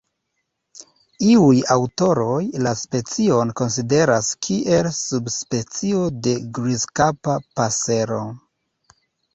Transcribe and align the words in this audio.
Iuj 1.25 1.59
aŭtoroj 1.75 2.39
la 2.67 2.73
specion 2.81 3.53
konsideras 3.61 4.33
kiel 4.47 4.91
subspecio 5.03 6.03
de 6.27 6.35
Grizkapa 6.59 7.39
pasero. 7.61 8.23